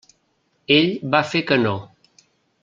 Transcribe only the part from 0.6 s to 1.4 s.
Ell va